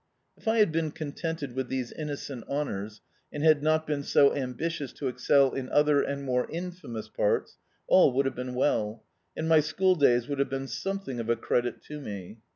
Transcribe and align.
If 0.35 0.47
I 0.47 0.57
had 0.57 0.71
been 0.71 0.89
contented 0.89 1.53
with 1.53 1.69
diese 1.69 1.91
innocent 1.91 2.45
honours, 2.49 3.01
and 3.31 3.43
had 3.43 3.61
not 3.61 3.85
been 3.85 4.01
so 4.01 4.33
ambitious 4.35 4.91
to 4.93 5.07
excel 5.07 5.53
in 5.53 5.69
other 5.69 6.01
and 6.01 6.23
more 6.23 6.49
infamous 6.49 7.07
parts, 7.07 7.59
all 7.85 8.11
would 8.13 8.25
have 8.25 8.33
been 8.35 8.55
well, 8.55 9.03
and 9.37 9.47
my 9.47 9.59
schooldays 9.59 10.27
would 10.27 10.39
have 10.39 10.49
been 10.49 10.67
something 10.67 11.19
of 11.19 11.29
a 11.29 11.35
credit 11.35 11.83
to 11.83 12.01
me. 12.01 12.39